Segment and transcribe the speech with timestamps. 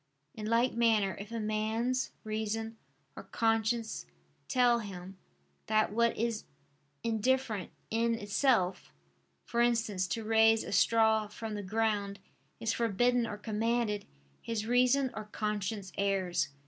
[0.33, 2.79] In like manner if a man's reason
[3.15, 4.07] or conscience
[4.47, 5.19] tell him,
[5.67, 6.45] that what is
[7.03, 8.91] indifferent in itself,
[9.45, 12.19] for instance to raise a straw from the ground,
[12.59, 14.07] is forbidden or commanded,
[14.41, 16.47] his reason or conscience errs.